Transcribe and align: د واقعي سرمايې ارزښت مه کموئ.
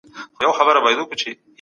د 0.03 0.03
واقعي 0.03 0.65
سرمايې 0.69 0.95
ارزښت 0.95 1.09
مه 1.11 1.17
کموئ. 1.19 1.33